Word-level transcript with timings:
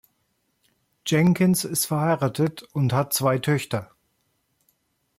Jenkins 1.05 1.63
ist 1.63 1.85
verheiratet 1.85 2.63
und 2.73 2.91
hat 2.91 3.13
zwei 3.13 3.37
Töchter. 3.37 3.91